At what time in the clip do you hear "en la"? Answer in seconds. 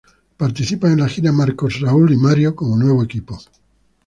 0.93-1.07